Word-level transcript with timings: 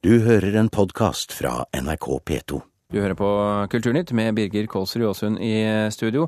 Du 0.00 0.14
hører 0.24 0.54
en 0.56 0.70
podkast 0.72 1.34
fra 1.36 1.66
NRK 1.76 2.06
P2. 2.24 2.58
Du 2.88 2.96
hører 3.02 3.12
på 3.12 3.26
Kulturnytt 3.68 4.14
med 4.16 4.32
Birger 4.32 4.64
Kålsrud 4.64 5.04
Aasund 5.10 5.42
i 5.44 5.52
studio. 5.92 6.24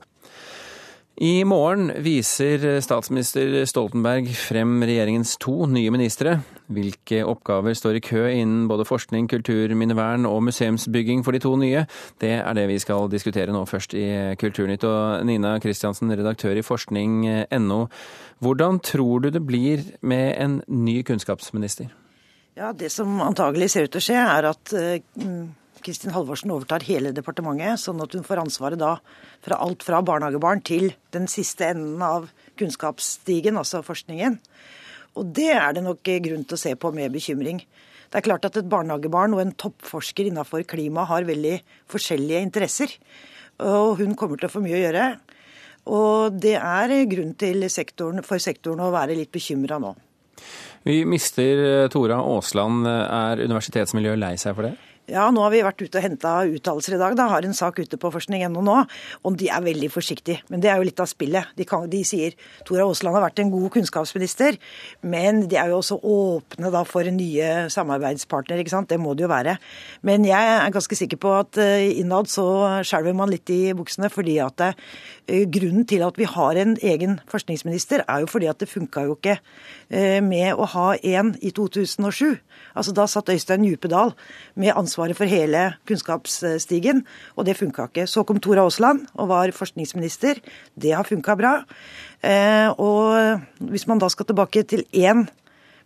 I 1.17 1.41
morgen 1.49 1.89
viser 2.05 2.83
statsminister 2.85 3.63
Stoltenberg 3.65 4.29
frem 4.37 4.75
regjeringens 4.85 5.39
to 5.41 5.65
nye 5.73 5.89
ministre. 5.95 6.35
Hvilke 6.69 7.23
oppgaver 7.25 7.73
står 7.73 7.97
i 7.97 8.05
kø 8.05 8.27
innen 8.29 8.69
både 8.69 8.85
forskning, 8.85 9.31
kulturminnevern 9.33 10.29
og 10.29 10.43
museumsbygging 10.51 11.25
for 11.25 11.33
de 11.33 11.41
to 11.41 11.55
nye? 11.57 11.87
Det 12.21 12.35
er 12.43 12.53
det 12.61 12.67
vi 12.69 12.77
skal 12.85 13.09
diskutere 13.09 13.57
nå 13.57 13.65
først 13.65 13.97
i 13.97 14.05
Kulturnytt. 14.37 14.85
Og 14.85 15.25
Nina 15.25 15.57
Kristiansen, 15.65 16.13
redaktør 16.13 16.61
i 16.61 16.69
forskning.no. 16.69 17.81
Hvordan 18.45 18.85
tror 18.85 19.25
du 19.25 19.33
det 19.33 19.47
blir 19.49 19.89
med 20.05 20.37
en 20.37 20.61
ny 20.69 21.01
kunnskapsminister? 21.09 21.89
Ja, 22.55 22.73
Det 22.73 22.91
som 22.93 23.21
antagelig 23.25 23.71
ser 23.73 23.87
ut 23.87 23.95
til 23.95 24.03
å 24.03 24.05
skje, 24.05 24.19
er 24.21 24.47
at 24.51 24.73
Kristin 25.83 26.13
Halvorsen 26.13 26.53
overtar 26.53 26.85
hele 26.85 27.15
departementet, 27.17 27.81
sånn 27.81 28.03
at 28.05 28.13
hun 28.13 28.27
får 28.27 28.43
ansvaret 28.43 28.79
da 28.79 28.99
fra 29.43 29.57
alt 29.65 29.83
fra 29.87 30.03
barnehagebarn 30.05 30.61
til 30.61 30.93
den 31.17 31.25
siste 31.33 31.71
enden 31.73 32.05
av 32.05 32.29
kunnskapsstigen, 32.61 33.57
altså 33.57 33.81
forskningen. 33.87 34.37
Og 35.17 35.33
det 35.33 35.49
er 35.57 35.73
det 35.73 35.87
nok 35.87 36.05
grunn 36.05 36.45
til 36.45 36.59
å 36.59 36.61
se 36.61 36.75
på 36.77 36.93
med 36.93 37.17
bekymring. 37.17 37.65
Det 38.13 38.21
er 38.21 38.29
klart 38.29 38.45
at 38.45 38.61
et 38.61 38.69
barnehagebarn 38.69 39.33
og 39.33 39.41
en 39.41 39.57
toppforsker 39.57 40.29
innenfor 40.29 40.69
klima 40.69 41.09
har 41.09 41.25
veldig 41.25 41.57
forskjellige 41.89 42.45
interesser. 42.51 42.93
Og 43.65 43.97
hun 44.05 44.13
kommer 44.13 44.37
til 44.37 44.51
å 44.51 44.53
få 44.53 44.61
mye 44.61 44.77
å 44.77 44.85
gjøre. 44.85 45.11
Og 45.89 46.37
det 46.37 46.59
er 46.61 46.99
grunn 47.09 47.33
til 47.33 47.65
sektoren, 47.73 48.21
for 48.21 48.37
sektoren 48.45 48.85
å 48.85 48.93
være 48.93 49.17
litt 49.17 49.33
bekymra 49.33 49.81
nå. 49.81 49.97
Vi 50.83 51.03
mister 51.07 51.89
Tora 51.93 52.19
Aasland. 52.19 52.87
Er 52.89 53.43
universitetsmiljøet 53.45 54.19
lei 54.19 54.35
seg 54.41 54.57
for 54.57 54.67
det? 54.67 54.75
Ja, 55.11 55.25
nå 55.35 55.43
har 55.43 55.51
vi 55.51 55.65
vært 55.67 55.81
ute 55.83 55.99
og 55.99 56.05
henta 56.05 56.33
uttalelser 56.47 56.95
i 56.95 56.99
dag. 57.01 57.17
Da 57.19 57.25
har 57.27 57.43
en 57.43 57.57
sak 57.59 57.81
ute 57.83 57.99
på 57.99 58.11
forskning.no 58.15 58.61
nå, 58.63 58.75
og 59.27 59.39
de 59.41 59.49
er 59.51 59.65
veldig 59.65 59.89
forsiktige. 59.91 60.45
Men 60.47 60.63
det 60.63 60.71
er 60.71 60.79
jo 60.79 60.87
litt 60.87 61.01
av 61.03 61.09
spillet. 61.11 61.49
De, 61.59 61.67
kan, 61.67 61.89
de 61.91 62.05
sier 62.07 62.37
Tora 62.69 62.87
Aasland 62.87 63.19
har 63.19 63.25
vært 63.25 63.43
en 63.43 63.51
god 63.51 63.73
kunnskapsminister, 63.75 64.61
men 65.03 65.49
de 65.51 65.59
er 65.59 65.73
jo 65.73 65.81
også 65.81 65.99
åpne 65.99 66.71
da 66.71 66.85
for 66.87 67.11
nye 67.11 67.49
samarbeidspartnere, 67.75 68.63
ikke 68.63 68.75
sant. 68.77 68.93
Det 68.93 69.01
må 69.03 69.17
det 69.19 69.27
jo 69.27 69.33
være. 69.33 69.57
Men 70.07 70.23
jeg 70.29 70.53
er 70.53 70.77
ganske 70.79 71.01
sikker 71.01 71.19
på 71.19 71.35
at 71.41 71.59
innad 71.59 72.31
så 72.31 72.47
skjelver 72.87 73.19
man 73.19 73.33
litt 73.35 73.51
i 73.51 73.75
buksene, 73.75 74.07
fordi 74.13 74.39
at 74.47 74.63
det, 74.63 74.71
grunnen 75.51 75.83
til 75.91 76.07
at 76.07 76.19
vi 76.19 76.31
har 76.31 76.63
en 76.63 76.77
egen 76.79 77.19
forskningsminister, 77.33 78.07
er 78.07 78.23
jo 78.23 78.31
fordi 78.31 78.53
at 78.55 78.63
det 78.63 78.71
funka 78.71 79.09
jo 79.11 79.19
ikke 79.19 79.41
med 80.23 80.55
å 80.55 80.71
ha 80.79 80.89
én 81.03 81.35
i 81.43 81.51
2007. 81.51 82.39
Altså 82.79 82.95
Da 82.97 83.05
satt 83.11 83.29
Øystein 83.33 83.67
Djupedal 83.67 84.15
med 84.55 84.73
ansvaret 84.93 85.17
for 85.17 85.29
hele 85.29 85.73
kunnskapsstigen, 85.89 87.05
og 87.37 87.47
det 87.47 87.57
funka 87.57 87.89
ikke. 87.89 88.07
Så 88.07 88.25
kom 88.29 88.41
Tora 88.41 88.65
Aasland 88.67 89.07
og 89.17 89.29
var 89.29 89.53
forskningsminister. 89.57 90.41
Det 90.75 90.93
har 90.93 91.05
funka 91.09 91.37
bra. 91.37 91.55
Og 92.79 93.41
hvis 93.73 93.87
man 93.89 93.99
da 93.99 94.09
skal 94.13 94.27
tilbake 94.27 94.63
til 94.63 94.85
én 94.93 95.27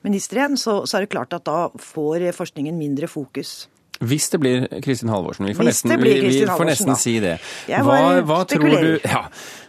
minister 0.04 0.36
igjen, 0.36 0.56
så, 0.58 0.84
så 0.86 0.98
er 0.98 1.06
det 1.06 1.14
klart 1.14 1.32
at 1.32 1.46
da 1.46 1.68
får 1.78 2.32
forskningen 2.36 2.76
mindre 2.76 3.08
fokus. 3.08 3.68
Hvis 3.96 4.28
det 4.28 4.40
blir 4.42 4.66
Kristin 4.84 5.08
Halvorsen. 5.08 5.46
Vi 5.48 5.54
får 5.56 5.70
nesten, 5.70 5.94
vi, 6.02 6.18
vi 6.20 6.42
får 6.44 6.68
nesten 6.68 6.98
si 7.00 7.14
det. 7.22 7.38
Hva, 7.66 8.20
hva, 8.28 8.42
tror 8.44 8.66
du, 8.68 8.90
ja, 9.00 9.22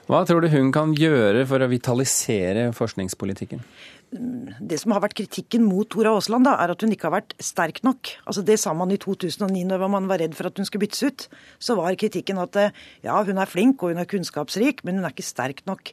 hva 0.10 0.26
tror 0.28 0.44
du 0.44 0.50
hun 0.52 0.74
kan 0.76 0.92
gjøre 0.98 1.46
for 1.48 1.64
å 1.64 1.70
vitalisere 1.72 2.74
forskningspolitikken? 2.76 3.64
Det 4.08 4.78
som 4.80 4.94
har 4.96 5.02
vært 5.04 5.18
kritikken 5.20 5.66
mot 5.68 5.88
Tora 5.92 6.14
Aasland, 6.16 6.48
da, 6.48 6.54
er 6.64 6.72
at 6.72 6.84
hun 6.84 6.94
ikke 6.94 7.10
har 7.10 7.18
vært 7.18 7.34
sterk 7.44 7.82
nok. 7.84 8.14
Altså 8.24 8.44
Det 8.48 8.56
sa 8.62 8.72
man 8.78 8.94
i 8.96 9.00
2009 9.04 9.66
når 9.68 9.84
man 9.92 10.08
var 10.08 10.22
redd 10.24 10.38
for 10.38 10.48
at 10.48 10.56
hun 10.56 10.68
skulle 10.68 10.86
byttes 10.86 11.04
ut. 11.04 11.26
Så 11.60 11.76
var 11.76 11.98
kritikken 12.00 12.40
at 12.40 12.56
ja, 13.04 13.18
hun 13.18 13.42
er 13.42 13.52
flink 13.52 13.84
og 13.84 13.92
hun 13.92 14.00
er 14.00 14.08
kunnskapsrik, 14.08 14.86
men 14.88 15.02
hun 15.02 15.10
er 15.10 15.16
ikke 15.16 15.28
sterk 15.28 15.60
nok. 15.68 15.92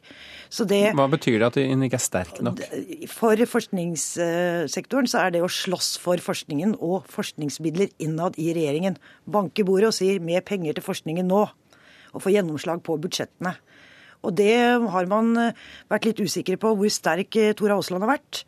Det, 0.55 0.81
Hva 0.95 1.09
betyr 1.11 1.41
det 1.41 1.49
at 1.49 1.59
hun 1.59 1.83
ikke 1.83 1.99
er 1.99 2.05
sterk 2.05 2.39
nok? 2.45 2.63
For 3.11 3.45
forskningssektoren 3.51 5.11
så 5.11 5.25
er 5.25 5.35
det 5.35 5.43
å 5.43 5.51
slåss 5.51 5.95
for 5.99 6.21
forskningen 6.23 6.77
og 6.79 7.09
forskningsmidler 7.11 7.91
innad 7.99 8.39
i 8.39 8.53
regjeringen. 8.55 8.95
Banke 9.27 9.67
bordet 9.67 9.91
og 9.91 9.99
sier 9.99 10.23
mer 10.23 10.45
penger 10.47 10.79
til 10.79 10.87
forskningen 10.87 11.27
nå. 11.27 11.43
Og 12.15 12.23
få 12.23 12.31
gjennomslag 12.31 12.79
på 12.85 12.95
budsjettene. 13.03 13.57
Og 14.25 14.33
det 14.37 14.55
har 14.91 15.09
man 15.11 15.33
vært 15.91 16.09
litt 16.09 16.21
usikre 16.23 16.57
på 16.61 16.73
hvor 16.77 16.91
sterk 16.93 17.37
Tora 17.59 17.77
Aasland 17.77 18.05
har 18.05 18.15
vært. 18.17 18.43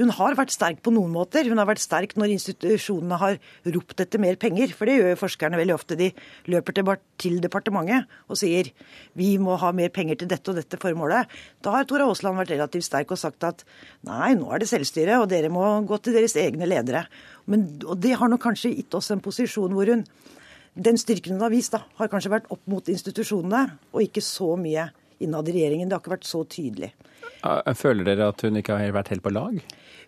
Hun 0.00 0.12
har 0.16 0.36
vært 0.38 0.54
sterk 0.54 0.80
på 0.84 0.92
noen 0.94 1.12
måter. 1.12 1.46
Hun 1.48 1.60
har 1.60 1.68
vært 1.68 1.82
sterk 1.82 2.14
når 2.18 2.34
institusjonene 2.36 3.18
har 3.20 3.38
ropt 3.74 4.00
etter 4.02 4.22
mer 4.22 4.38
penger. 4.40 4.72
For 4.76 4.88
det 4.88 4.98
gjør 4.98 5.20
forskerne 5.20 5.60
veldig 5.60 5.76
ofte. 5.76 5.98
De 5.98 6.10
løper 6.50 6.78
til 7.20 7.38
departementet 7.42 8.08
og 8.30 8.38
sier 8.40 8.70
vi 9.18 9.34
må 9.42 9.58
ha 9.60 9.72
mer 9.76 9.92
penger 9.94 10.20
til 10.20 10.30
dette 10.30 10.52
og 10.52 10.58
dette 10.58 10.80
formålet. 10.80 11.30
Da 11.64 11.74
har 11.76 11.88
Tora 11.88 12.08
Aasland 12.08 12.40
vært 12.40 12.54
relativt 12.54 12.88
sterk 12.88 13.12
og 13.14 13.20
sagt 13.20 13.46
at 13.46 13.64
nei, 14.08 14.34
nå 14.38 14.50
er 14.50 14.62
det 14.62 14.70
selvstyre, 14.70 15.20
og 15.20 15.28
dere 15.32 15.52
må 15.52 15.64
gå 15.88 16.00
til 16.00 16.16
deres 16.16 16.36
egne 16.40 16.68
ledere. 16.68 17.04
Men, 17.50 17.66
og 17.86 18.00
det 18.02 18.16
har 18.18 18.30
nok 18.30 18.42
kanskje 18.44 18.74
gitt 18.76 18.96
oss 18.96 19.10
en 19.12 19.22
posisjon 19.24 19.74
hvor 19.76 19.90
hun 19.90 20.06
den 20.80 20.96
styrken 21.00 21.34
hun 21.34 21.42
har 21.42 21.50
vist, 21.52 21.74
da, 21.74 21.82
har 21.98 22.08
kanskje 22.08 22.30
vært 22.30 22.50
opp 22.54 22.62
mot 22.70 22.86
institusjonene, 22.88 23.64
og 23.90 24.04
ikke 24.04 24.22
så 24.22 24.54
mye 24.56 24.86
innad 25.24 25.48
i 25.48 25.54
regjeringen. 25.56 25.88
Det 25.88 25.96
har 25.96 26.02
ikke 26.04 26.16
vært 26.16 26.28
så 26.28 26.42
tydelig. 26.48 26.92
Føler 27.76 28.04
dere 28.04 28.30
at 28.32 28.42
hun 28.44 28.58
ikke 28.60 28.76
har 28.76 28.92
vært 28.96 29.12
helt 29.12 29.24
på 29.24 29.32
lag? 29.32 29.60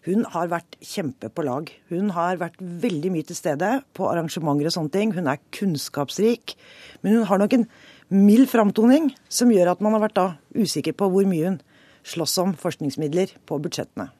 Hun 0.02 0.24
har 0.32 0.50
vært 0.50 0.76
kjempe 0.82 1.30
på 1.30 1.44
lag. 1.46 1.68
Hun 1.92 2.10
har 2.16 2.40
vært 2.40 2.58
veldig 2.58 3.12
mye 3.14 3.26
til 3.28 3.38
stede 3.38 3.70
på 3.94 4.08
arrangementer 4.10 4.68
og 4.68 4.74
sånne 4.74 4.94
ting. 4.94 5.12
Hun 5.14 5.30
er 5.30 5.42
kunnskapsrik. 5.54 6.56
Men 7.04 7.20
hun 7.20 7.28
har 7.30 7.42
nok 7.42 7.54
en 7.56 7.68
mild 8.12 8.50
framtoning 8.50 9.12
som 9.32 9.52
gjør 9.54 9.72
at 9.72 9.84
man 9.84 9.94
har 9.96 10.02
vært 10.08 10.18
da 10.18 10.26
usikker 10.58 10.96
på 10.98 11.08
hvor 11.12 11.28
mye 11.28 11.52
hun 11.52 11.60
slåss 12.02 12.34
om 12.42 12.56
forskningsmidler 12.58 13.36
på 13.46 13.60
budsjettene. 13.62 14.10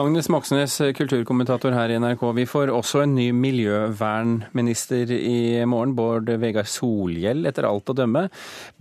Agnes 0.00 0.28
Moxnes, 0.32 0.80
kulturkommentator 0.98 1.74
her 1.76 1.92
i 1.92 1.98
NRK. 2.02 2.24
Vi 2.40 2.46
får 2.50 2.72
også 2.74 3.04
en 3.04 3.14
ny 3.14 3.28
miljøvernminister 3.36 5.12
i 5.14 5.62
morgen, 5.70 5.94
Bård 5.94 6.30
Vegar 6.42 6.66
Solhjell, 6.66 7.46
etter 7.46 7.68
alt 7.68 7.92
å 7.92 7.96
dømme. 7.96 8.28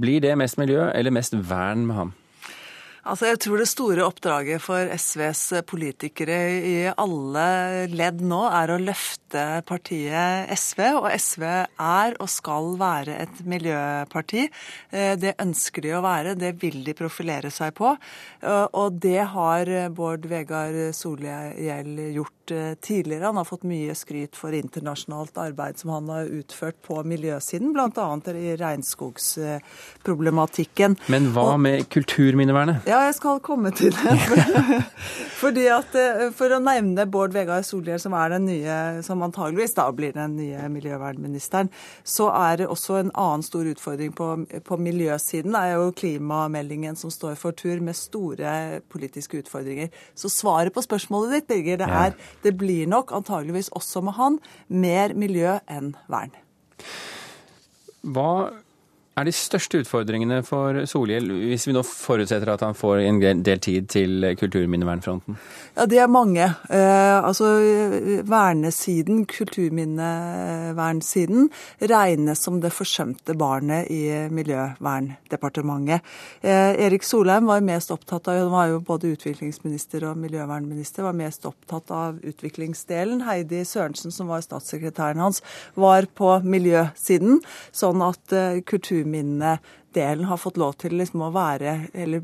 Blir 0.02 0.24
det 0.24 0.34
mest 0.40 0.58
miljø 0.62 0.90
eller 0.90 1.14
mest 1.14 1.38
vern 1.38 1.86
med 1.90 2.00
ham? 2.00 2.14
Altså, 3.04 3.26
Jeg 3.28 3.40
tror 3.44 3.60
det 3.60 3.68
store 3.68 4.06
oppdraget 4.08 4.64
for 4.64 4.88
SVs 4.96 5.66
politikere 5.68 6.38
i 6.64 6.76
alle 6.88 7.48
ledd 7.92 8.22
nå 8.24 8.46
er 8.48 8.72
å 8.72 8.80
løfte 8.80 9.23
partiet 9.68 10.52
SV. 10.58 10.82
Og 11.02 11.10
SV 11.18 11.44
er 11.44 12.18
og 12.20 12.32
skal 12.32 12.74
være 12.80 13.18
et 13.26 13.44
miljøparti. 13.50 14.48
Det 14.92 15.36
ønsker 15.42 15.86
de 15.86 15.96
å 15.98 16.04
være, 16.06 16.38
det 16.40 16.56
vil 16.62 16.84
de 16.86 16.96
profilere 16.98 17.52
seg 17.54 17.74
på. 17.78 17.96
Og 18.44 19.02
det 19.04 19.22
har 19.34 19.74
Bård 19.96 20.28
Vegar 20.30 20.76
Solhjell 20.96 21.98
gjort 22.14 22.44
tidligere. 22.82 23.26
Han 23.26 23.38
har 23.38 23.46
fått 23.48 23.64
mye 23.68 23.96
skryt 23.96 24.36
for 24.36 24.52
internasjonalt 24.56 25.38
arbeid 25.40 25.78
som 25.80 25.90
han 25.94 26.10
har 26.12 26.26
utført 26.26 26.76
på 26.86 27.04
miljøsiden, 27.08 27.74
bl.a. 27.74 28.18
i 28.34 28.56
regnskogsproblematikken. 28.60 30.96
Men 31.14 31.32
hva 31.36 31.58
med 31.62 31.90
kulturminnevernet? 31.94 32.76
Ja, 32.90 33.00
jeg 33.08 33.16
skal 33.20 33.40
komme 33.44 33.72
til 33.76 33.94
det. 33.96 34.14
Fordi 35.42 35.66
at, 35.72 35.92
For 36.38 36.48
å 36.56 36.60
nevne 36.64 37.06
Bård 37.10 37.34
Vegar 37.36 37.62
Solhjell, 37.66 38.00
som 38.02 38.14
er 38.18 38.28
den 38.36 38.46
nye, 38.50 38.76
som 39.06 39.23
antageligvis 39.24 39.76
da 39.78 39.88
blir 39.96 40.14
den 40.16 40.38
nye 40.38 40.68
miljøvernministeren, 40.72 41.72
så 42.04 42.30
er 42.34 42.62
det 42.62 42.70
også 42.72 43.00
en 43.00 43.14
annen 43.14 43.46
stor 43.46 43.68
utfordring 43.70 44.14
på, 44.16 44.30
på 44.66 44.78
miljøsiden. 44.78 45.56
Det 45.56 45.62
er 45.62 45.78
jo 45.80 45.94
klimameldingen 45.98 47.00
som 47.00 47.14
står 47.14 47.38
for 47.40 47.56
tur, 47.58 47.80
med 47.84 47.98
store 47.98 48.82
politiske 48.94 49.42
utfordringer. 49.44 49.90
Så 50.16 50.30
svaret 50.32 50.74
på 50.74 50.84
spørsmålet 50.86 51.38
ditt, 51.38 51.50
Birger, 51.50 51.82
det 51.82 51.90
er 51.90 52.18
det 52.44 52.56
blir 52.60 52.88
nok 52.90 53.12
antageligvis 53.16 53.72
også 53.74 54.04
med 54.06 54.18
han 54.20 54.40
mer 54.68 55.16
miljø 55.18 55.58
enn 55.72 55.94
vern. 56.12 56.34
Hva 58.04 58.30
er 59.14 59.28
de 59.28 59.34
største 59.36 59.78
utfordringene 59.84 60.40
for 60.46 60.86
Solhjell, 60.90 61.28
hvis 61.52 61.68
vi 61.68 61.74
nå 61.76 61.82
forutsetter 61.86 62.50
at 62.54 62.62
han 62.66 62.76
får 62.78 62.98
en 63.04 63.20
del 63.46 63.60
tid 63.62 63.84
til 63.94 64.12
kulturminnevernfronten? 64.40 65.34
Ja, 65.78 65.86
Det 65.86 66.00
er 66.00 66.08
mange. 66.08 66.44
Eh, 66.70 67.24
altså 67.24 67.46
Vernesiden, 68.26 69.26
kulturminnevernsiden, 69.30 71.50
regnes 71.82 72.44
som 72.44 72.62
det 72.62 72.74
forsømte 72.74 73.34
barnet 73.38 73.88
i 73.92 74.30
Miljøverndepartementet. 74.34 76.02
Eh, 76.42 76.74
Erik 76.86 77.04
Solheim 77.04 77.46
var 77.46 77.62
mest 77.62 77.92
opptatt 77.92 78.28
av, 78.28 78.38
han 78.38 78.52
var 78.52 78.68
jo 78.72 78.80
både 78.80 79.08
utviklingsminister 79.14 80.04
og 80.10 80.18
miljøvernminister, 80.18 81.04
var 81.04 81.14
mest 81.14 81.46
opptatt 81.46 81.92
av 81.92 82.20
utviklingsdelen. 82.24 83.22
Heidi 83.28 83.66
Sørensen, 83.66 84.12
som 84.12 84.28
var 84.28 84.42
statssekretæren 84.42 85.20
hans, 85.22 85.42
var 85.76 86.06
på 86.16 86.40
miljøsiden. 86.42 87.42
Sånn 87.72 88.02
at 88.02 88.34
eh, 88.34 88.62
kultur 88.66 89.03
kulturminnedelen 89.04 89.60
delen 89.94 90.26
har 90.26 90.42
fått 90.42 90.58
lov 90.58 90.78
til 90.82 90.98
liksom 91.00 91.26
å 91.28 91.34
være 91.34 91.76
Eller 91.94 92.24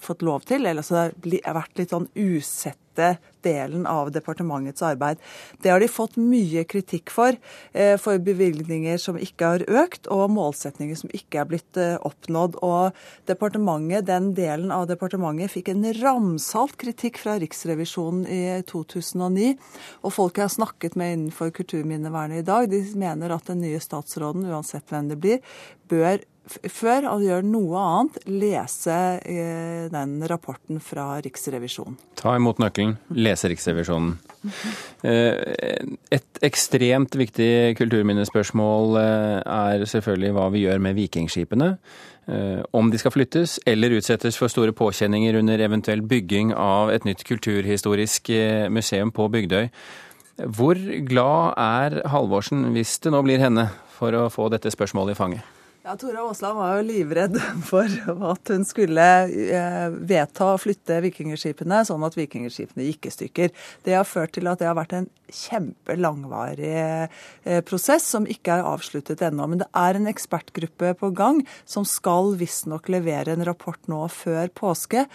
fått 0.00 0.22
lov 0.22 0.46
til, 0.48 0.66
eller 0.66 0.82
så 0.86 1.10
det 1.22 1.42
har 1.44 1.58
vært 1.58 1.80
litt 1.80 1.92
sånn 1.94 2.08
usette 2.14 3.16
delen 3.44 3.86
av 3.88 4.10
departementets 4.12 4.82
arbeid. 4.84 5.20
Det 5.62 5.70
har 5.72 5.80
de 5.80 5.88
fått 5.88 6.18
mye 6.20 6.64
kritikk 6.68 7.10
for, 7.14 7.36
eh, 7.72 7.96
for 7.96 8.18
bevilgninger 8.18 8.98
som 9.00 9.16
ikke 9.16 9.46
har 9.46 9.64
økt, 9.64 10.08
og 10.10 10.30
målsetninger 10.30 10.96
som 10.96 11.10
ikke 11.10 11.40
er 11.40 11.48
blitt 11.48 11.76
eh, 11.76 11.96
oppnådd. 11.96 12.58
Og 12.62 12.92
departementet, 13.26 14.06
den 14.06 14.34
delen 14.34 14.70
av 14.70 14.88
departementet 14.88 15.50
fikk 15.50 15.70
en 15.72 15.86
ramsalt 16.02 16.76
kritikk 16.76 17.18
fra 17.18 17.38
Riksrevisjonen 17.38 18.26
i 18.26 18.62
2009. 18.68 19.56
Og 20.04 20.12
folk 20.12 20.36
jeg 20.36 20.48
har 20.48 20.56
snakket 20.56 20.96
med 20.96 21.16
innenfor 21.16 21.54
kulturminnevernet 21.56 22.42
i 22.42 22.48
dag, 22.48 22.68
de 22.70 22.82
mener 22.94 23.32
at 23.32 23.46
den 23.46 23.62
nye 23.62 23.80
statsråden, 23.80 24.44
uansett 24.50 24.88
hvem 24.90 25.08
det 25.08 25.20
blir, 25.20 25.40
bør 25.88 26.20
før 26.48 27.06
han 27.06 27.22
gjør 27.22 27.44
noe 27.46 27.80
annet, 27.80 28.18
lese 28.30 28.96
eh, 29.22 29.86
den 29.92 30.18
rapporten 30.30 30.80
fra 30.82 31.20
Riksrevisjonen. 31.22 31.98
Ta 32.18 32.34
imot 32.38 32.60
nøkkelen, 32.62 32.96
lese 33.18 33.50
Riksrevisjonen. 33.52 34.16
Eh, 35.04 35.84
et 36.16 36.38
ekstremt 36.46 37.16
viktig 37.20 37.76
kulturminnespørsmål 37.78 38.96
eh, 39.00 39.36
er 39.44 39.84
selvfølgelig 39.88 40.32
hva 40.36 40.46
vi 40.54 40.64
gjør 40.66 40.82
med 40.86 40.98
vikingskipene. 40.98 41.74
Om 42.76 42.92
de 42.92 42.98
skal 43.00 43.10
flyttes 43.10 43.56
eller 43.66 43.96
utsettes 43.96 44.36
for 44.38 44.52
store 44.52 44.70
påkjenninger 44.76 45.34
under 45.40 45.64
eventuell 45.64 46.04
bygging 46.06 46.52
av 46.54 46.92
et 46.94 47.02
nytt 47.08 47.24
kulturhistorisk 47.26 48.30
museum 48.70 49.10
på 49.10 49.26
Bygdøy. 49.34 49.66
Hvor 50.46 50.78
glad 51.10 51.58
er 51.58 51.96
Halvorsen, 52.12 52.68
hvis 52.76 53.00
det 53.02 53.10
nå 53.16 53.24
blir 53.26 53.42
henne, 53.42 53.66
for 53.96 54.14
å 54.14 54.28
få 54.30 54.46
dette 54.52 54.70
spørsmålet 54.70 55.16
i 55.16 55.18
fanget? 55.18 55.56
Ja, 55.80 55.94
Tora 55.96 56.20
Aasland 56.28 56.58
var 56.58 56.74
jo 56.76 56.82
livredd 56.84 57.38
for 57.70 57.88
at 58.28 58.50
hun 58.52 58.66
skulle 58.68 59.04
eh, 59.32 59.86
vedta 59.88 60.50
å 60.52 60.58
flytte 60.60 60.98
vikingskipene, 61.06 61.78
sånn 61.88 62.04
at 62.04 62.18
vikingskipene 62.18 62.84
gikk 62.84 63.08
i 63.08 63.12
stykker. 63.14 63.54
Det 63.86 63.94
har 63.96 64.04
ført 64.04 64.34
til 64.36 64.50
at 64.50 64.60
det 64.60 64.68
har 64.68 64.76
vært 64.76 64.92
en 64.98 65.08
kjempelangvarig 65.32 66.74
eh, 66.76 67.64
prosess 67.64 68.04
som 68.12 68.28
ikke 68.28 68.58
er 68.58 68.68
avsluttet 68.68 69.24
ennå. 69.24 69.48
Men 69.48 69.64
det 69.64 69.70
er 69.72 69.96
en 69.96 70.12
ekspertgruppe 70.12 70.92
på 71.00 71.14
gang 71.16 71.40
som 71.64 71.88
skal 71.88 72.36
visstnok 72.36 72.92
levere 72.92 73.32
en 73.32 73.48
rapport 73.48 73.80
nå 73.88 74.04
før 74.12 74.52
påske. 74.52 75.08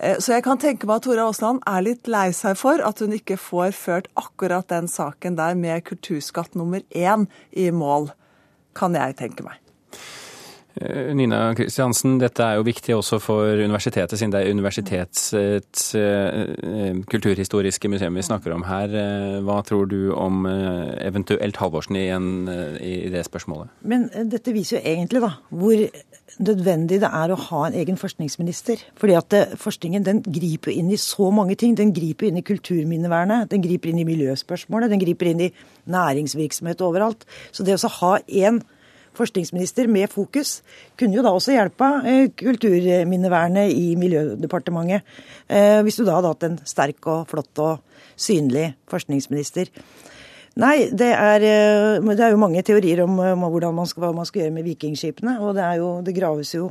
Eh, 0.00 0.16
så 0.16 0.38
jeg 0.38 0.48
kan 0.48 0.64
tenke 0.64 0.88
meg 0.88 1.02
at 1.02 1.10
Tora 1.10 1.28
Aasland 1.28 1.60
er 1.68 1.90
litt 1.92 2.08
lei 2.08 2.30
seg 2.32 2.56
for 2.56 2.80
at 2.80 3.04
hun 3.04 3.12
ikke 3.20 3.36
får 3.36 3.76
ført 3.76 4.08
akkurat 4.16 4.72
den 4.72 4.88
saken 4.88 5.36
der 5.36 5.60
med 5.60 5.84
kulturskatt 5.92 6.56
nummer 6.56 6.80
én 6.88 7.28
i 7.52 7.68
mål, 7.68 8.14
kan 8.72 8.96
jeg 8.96 9.20
tenke 9.20 9.44
meg. 9.44 9.60
Eh, 10.78 11.10
Nina 11.16 11.54
Kristiansen, 11.58 12.18
dette 12.20 12.44
er 12.44 12.58
jo 12.58 12.66
viktig 12.66 12.94
også 12.94 13.18
for 13.22 13.58
universitetet, 13.58 14.18
siden 14.18 14.34
det 14.34 14.42
er 14.44 14.54
universitetets 14.54 15.24
uh, 15.34 17.00
kulturhistoriske 17.10 17.90
museum 17.90 18.14
vi 18.16 18.26
snakker 18.26 18.54
om 18.54 18.64
her. 18.68 18.94
Hva 19.46 19.58
tror 19.66 19.88
du 19.90 20.12
om 20.14 20.46
eventuelt 20.46 21.58
Halvorsen 21.60 21.98
igjen 21.98 22.30
i 22.80 23.10
det 23.12 23.24
spørsmålet? 23.26 23.72
Men 23.82 24.08
dette 24.30 24.54
viser 24.54 24.78
jo 24.78 24.94
egentlig 24.94 25.22
da, 25.24 25.32
hvor 25.50 25.84
nødvendig 26.38 27.00
det 27.02 27.10
er 27.10 27.32
å 27.32 27.38
ha 27.48 27.62
en 27.66 27.76
egen 27.80 27.98
forskningsminister. 28.00 28.82
Fordi 29.00 29.16
at 29.18 29.36
forskningen 29.60 30.06
den 30.06 30.22
griper 30.24 30.72
inn 30.74 30.90
i 30.92 30.98
så 31.00 31.30
mange 31.34 31.56
ting. 31.60 31.76
Den 31.78 31.94
griper 31.96 32.28
inn 32.28 32.40
i 32.40 32.46
kulturminnevernet, 32.46 33.50
den 33.50 33.64
griper 33.64 33.92
inn 33.92 34.02
i 34.02 34.08
miljøspørsmålet, 34.08 34.92
den 34.92 35.02
griper 35.02 35.32
inn 35.32 35.46
i 35.48 35.52
næringsvirksomhet 35.90 36.84
overalt. 36.86 37.26
Så 37.52 37.66
det 37.66 37.78
å 37.78 37.96
ha 38.00 38.18
en 38.44 38.62
forskningsminister 39.16 39.88
med 39.90 40.10
fokus, 40.10 40.60
kunne 40.98 41.16
jo 41.16 41.24
da 41.24 41.32
også 41.34 41.54
hjelpa 41.54 41.90
eh, 42.06 42.26
kulturminnevernet 42.38 43.72
i 43.74 43.94
Miljødepartementet. 44.00 45.06
Eh, 45.48 45.80
hvis 45.86 45.98
du 45.98 46.04
da 46.06 46.18
hadde 46.18 46.32
hatt 46.32 46.46
en 46.46 46.60
sterk 46.68 47.10
og 47.10 47.26
flott 47.30 47.62
og 47.62 48.04
synlig 48.20 48.70
forskningsminister. 48.90 49.72
Nei, 50.60 50.90
det 50.92 51.10
er, 51.14 51.46
eh, 51.46 52.10
det 52.10 52.26
er 52.26 52.34
jo 52.34 52.42
mange 52.42 52.62
teorier 52.66 53.04
om, 53.04 53.18
hvordan 53.18 53.74
man 53.74 53.90
skal, 53.90 54.06
hva 54.06 54.14
man 54.14 54.28
skal 54.28 54.44
gjøre 54.44 54.56
med 54.58 54.68
vikingskipene. 54.68 55.38
Og 55.42 55.56
det, 55.58 55.66
jo, 55.80 55.90
det 56.06 56.16
graves 56.16 56.54
jo 56.54 56.70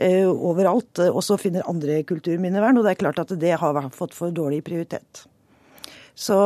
overalt. 0.00 1.02
Og 1.10 1.20
så 1.20 1.36
finner 1.36 1.66
andre 1.68 1.98
kulturminnevern. 2.08 2.78
Og 2.80 2.86
det 2.86 2.94
er 2.94 3.02
klart 3.02 3.18
at 3.20 3.34
det 3.36 3.58
har 3.60 3.90
fått 3.92 4.14
for 4.16 4.32
dårlig 4.32 4.62
prioritet. 4.64 5.26
Så, 6.16 6.36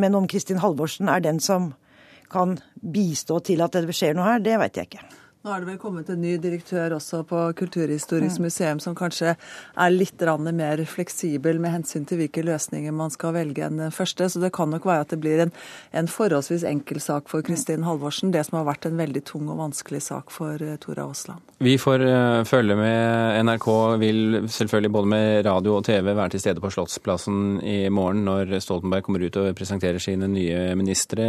men 0.00 0.16
om 0.16 0.24
Kristin 0.28 0.60
Halvorsen 0.60 1.08
er 1.12 1.20
den 1.24 1.36
som 1.40 1.74
kan 2.34 2.56
bistå 2.74 3.38
til 3.46 3.62
at 3.64 3.78
det 3.78 3.94
skjer 3.94 4.16
noe 4.18 4.32
her, 4.32 4.42
det 4.42 4.58
vet 4.60 4.80
jeg 4.80 4.90
ikke. 4.90 5.23
Nå 5.44 5.52
er 5.52 5.60
det 5.60 5.66
vel 5.68 5.76
kommet 5.76 6.08
en 6.08 6.22
ny 6.24 6.38
direktør 6.40 6.94
også 6.96 7.18
på 7.28 7.38
Kulturhistorisk 7.58 8.40
museum 8.40 8.78
som 8.80 8.94
kanskje 8.96 9.34
er 9.36 9.90
litt 9.92 10.22
mer 10.56 10.80
fleksibel 10.88 11.58
med 11.60 11.70
hensyn 11.74 12.06
til 12.08 12.16
hvilke 12.16 12.40
løsninger 12.40 12.94
man 12.96 13.12
skal 13.12 13.34
velge 13.36 13.60
enn 13.66 13.76
den 13.76 13.92
første. 13.92 14.24
Så 14.24 14.40
det 14.40 14.54
kan 14.56 14.70
nok 14.72 14.86
være 14.88 15.04
at 15.04 15.10
det 15.12 15.18
blir 15.20 15.42
en, 15.44 15.52
en 15.92 16.08
forholdsvis 16.08 16.64
enkel 16.64 16.96
sak 16.96 17.28
for 17.28 17.44
Kristin 17.44 17.84
Halvorsen. 17.84 18.32
Det 18.32 18.40
som 18.46 18.56
har 18.56 18.64
vært 18.70 18.88
en 18.88 18.96
veldig 18.96 19.20
tung 19.28 19.50
og 19.52 19.60
vanskelig 19.60 20.00
sak 20.06 20.32
for 20.32 20.56
uh, 20.56 20.78
Tora 20.80 21.04
Aasland. 21.04 21.44
Vi 21.60 21.76
får 21.76 22.06
uh, 22.08 22.40
følge 22.48 22.78
med. 22.80 23.44
NRK 23.44 23.68
vil 24.00 24.48
selvfølgelig 24.48 24.92
både 24.96 25.12
med 25.12 25.44
radio 25.44 25.76
og 25.76 25.84
TV 25.84 26.08
være 26.08 26.38
til 26.38 26.44
stede 26.46 26.64
på 26.64 26.72
Slottsplassen 26.72 27.60
i 27.60 27.90
morgen 27.92 28.24
når 28.24 28.56
Stoltenberg 28.64 29.04
kommer 29.04 29.28
ut 29.28 29.36
og 29.42 29.52
presenterer 29.60 30.00
sine 30.00 30.24
nye 30.24 30.72
ministre. 30.72 31.28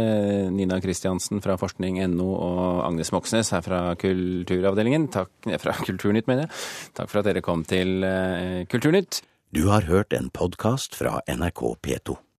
Nina 0.56 0.80
Kristiansen 0.80 1.44
fra 1.44 1.60
forskning.no 1.60 2.32
og 2.32 2.82
Agnes 2.88 3.12
Moxnes 3.12 3.52
her 3.52 3.60
fra 3.60 3.84
Kulturhistorisk 3.92 4.05
Kulturavdelingen. 4.06 5.08
Takk, 5.14 5.32
fra 5.62 5.76
Kulturnytt, 5.82 6.28
mener 6.30 6.46
jeg. 6.46 6.54
Takk 6.98 7.12
for 7.12 7.22
at 7.22 7.30
dere 7.30 7.44
kom 7.44 7.64
til 7.68 8.06
eh, 8.06 8.62
Kulturnytt. 8.70 9.22
Du 9.54 9.66
har 9.70 9.86
hørt 9.88 10.12
en 10.16 10.30
podkast 10.34 10.98
fra 10.98 11.20
NRK 11.30 11.62
P2. 11.82 12.16